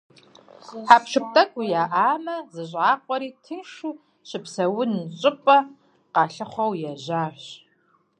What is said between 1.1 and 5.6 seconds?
тӀэкӀу яӀэӀамэ, зэщӀакъуэри, тыншу щыпсэун щӀыпӀэ